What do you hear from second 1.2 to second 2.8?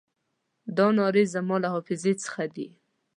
زما له حافظې څخه دي.